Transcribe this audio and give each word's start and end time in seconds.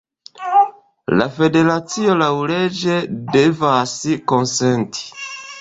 La 1.19 1.27
Federacio 1.35 2.17
laŭleĝe 2.23 2.97
devas 3.37 3.95
konsenti. 4.33 5.09